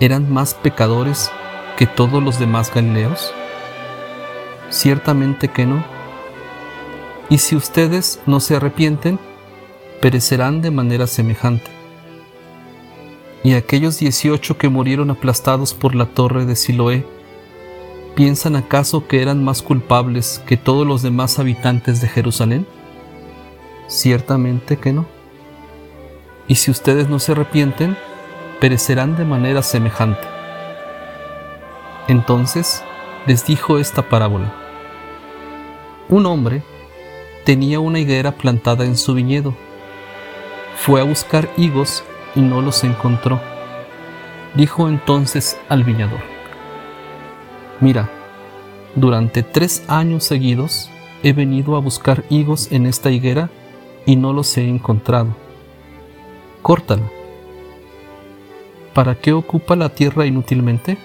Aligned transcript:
eran 0.00 0.32
más 0.32 0.54
pecadores 0.54 1.30
que 1.76 1.86
todos 1.86 2.22
los 2.22 2.38
demás 2.38 2.72
Galileos? 2.74 3.32
Ciertamente 4.70 5.48
que 5.48 5.66
no. 5.66 5.84
Y 7.28 7.38
si 7.38 7.54
ustedes 7.54 8.20
no 8.26 8.40
se 8.40 8.56
arrepienten, 8.56 9.18
perecerán 10.00 10.62
de 10.62 10.70
manera 10.70 11.06
semejante. 11.06 11.70
¿Y 13.44 13.54
aquellos 13.54 13.98
dieciocho 13.98 14.58
que 14.58 14.68
murieron 14.68 15.10
aplastados 15.10 15.74
por 15.74 15.94
la 15.94 16.06
torre 16.06 16.44
de 16.46 16.56
Siloé, 16.56 17.06
piensan 18.14 18.56
acaso 18.56 19.06
que 19.06 19.22
eran 19.22 19.44
más 19.44 19.62
culpables 19.62 20.42
que 20.46 20.56
todos 20.56 20.86
los 20.86 21.02
demás 21.02 21.38
habitantes 21.38 22.00
de 22.00 22.08
Jerusalén? 22.08 22.66
Ciertamente 23.86 24.78
que 24.78 24.92
no. 24.92 25.06
Y 26.48 26.56
si 26.56 26.70
ustedes 26.70 27.08
no 27.08 27.18
se 27.18 27.32
arrepienten, 27.32 27.96
perecerán 28.60 29.16
de 29.16 29.24
manera 29.24 29.62
semejante. 29.62 30.28
Entonces 32.08 32.84
les 33.26 33.46
dijo 33.46 33.78
esta 33.78 34.02
parábola. 34.02 34.52
Un 36.08 36.26
hombre 36.26 36.62
tenía 37.44 37.80
una 37.80 37.98
higuera 37.98 38.32
plantada 38.32 38.84
en 38.84 38.96
su 38.96 39.14
viñedo. 39.14 39.54
Fue 40.76 41.00
a 41.00 41.04
buscar 41.04 41.48
higos 41.56 42.04
y 42.34 42.40
no 42.40 42.60
los 42.60 42.84
encontró. 42.84 43.40
Dijo 44.54 44.88
entonces 44.88 45.58
al 45.68 45.84
viñador, 45.84 46.20
Mira, 47.80 48.10
durante 48.94 49.42
tres 49.42 49.84
años 49.88 50.24
seguidos 50.24 50.90
he 51.22 51.32
venido 51.32 51.76
a 51.76 51.80
buscar 51.80 52.24
higos 52.28 52.70
en 52.72 52.86
esta 52.86 53.10
higuera 53.10 53.48
y 54.04 54.16
no 54.16 54.32
los 54.32 54.56
he 54.58 54.68
encontrado. 54.68 55.34
Córtala 56.62 57.19
¿Para 58.94 59.14
qué 59.14 59.32
ocupa 59.32 59.76
la 59.76 59.90
tierra 59.90 60.26
inútilmente? 60.26 60.98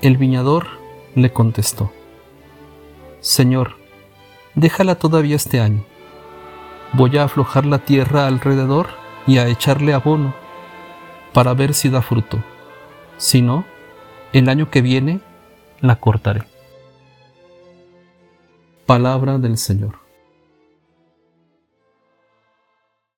El 0.00 0.16
viñador 0.16 0.66
le 1.14 1.32
contestó, 1.32 1.92
Señor, 3.20 3.76
déjala 4.54 4.94
todavía 4.94 5.36
este 5.36 5.60
año. 5.60 5.84
Voy 6.94 7.18
a 7.18 7.24
aflojar 7.24 7.66
la 7.66 7.80
tierra 7.80 8.26
alrededor 8.26 8.88
y 9.26 9.38
a 9.38 9.48
echarle 9.48 9.92
abono 9.92 10.34
para 11.34 11.52
ver 11.52 11.74
si 11.74 11.90
da 11.90 12.00
fruto. 12.00 12.42
Si 13.18 13.42
no, 13.42 13.64
el 14.32 14.48
año 14.48 14.70
que 14.70 14.80
viene 14.80 15.20
la 15.80 15.96
cortaré. 15.96 16.44
Palabra 18.86 19.36
del 19.36 19.58
Señor. 19.58 20.07